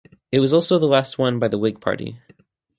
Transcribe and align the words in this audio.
It 0.31 0.39
was 0.39 0.51
also 0.51 0.79
the 0.79 0.87
last 0.87 1.19
won 1.19 1.37
by 1.37 1.47
the 1.47 1.59
Whig 1.59 1.79
Party. 1.79 2.17